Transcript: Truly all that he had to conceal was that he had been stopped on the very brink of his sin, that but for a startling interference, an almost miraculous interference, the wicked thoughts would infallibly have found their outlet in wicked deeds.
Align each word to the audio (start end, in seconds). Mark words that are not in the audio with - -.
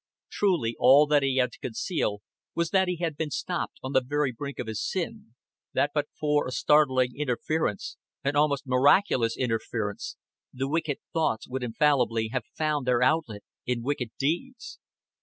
Truly 0.31 0.75
all 0.79 1.05
that 1.05 1.21
he 1.21 1.37
had 1.37 1.51
to 1.51 1.59
conceal 1.59 2.23
was 2.55 2.71
that 2.71 2.87
he 2.87 2.95
had 2.97 3.15
been 3.15 3.29
stopped 3.29 3.77
on 3.83 3.91
the 3.93 4.01
very 4.03 4.31
brink 4.31 4.57
of 4.57 4.65
his 4.65 4.81
sin, 4.83 5.35
that 5.73 5.91
but 5.93 6.07
for 6.19 6.47
a 6.47 6.51
startling 6.51 7.15
interference, 7.15 7.97
an 8.23 8.35
almost 8.35 8.65
miraculous 8.65 9.37
interference, 9.37 10.17
the 10.51 10.67
wicked 10.67 10.97
thoughts 11.13 11.47
would 11.47 11.61
infallibly 11.61 12.29
have 12.29 12.45
found 12.57 12.87
their 12.87 13.03
outlet 13.03 13.43
in 13.67 13.83
wicked 13.83 14.09
deeds. 14.17 14.79